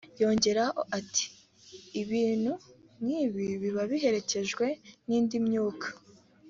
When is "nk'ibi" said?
3.01-3.45